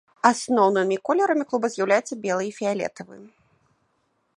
Асноўнымі 0.29 0.97
колерамі 1.09 1.45
клуба 1.51 1.67
з'яўляюцца 1.75 2.13
белы 2.27 2.43
і 2.49 2.53
фіялетавы. 2.59 3.23